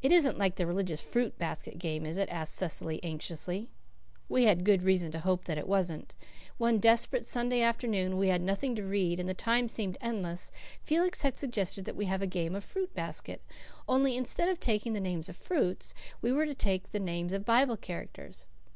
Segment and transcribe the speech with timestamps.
[0.00, 3.68] "It isn't like the religious fruit basket game, is it?" asked Cecily anxiously.
[4.28, 6.14] We had good reason to hope that it wasn't.
[6.56, 10.52] One desperate Sunday afternoon, when we had nothing to read and the time seemed endless,
[10.84, 13.42] Felix had suggested that we have a game of fruit basket;
[13.88, 17.44] only instead of taking the names of fruits, we were to take the names of
[17.44, 18.46] Bible characters.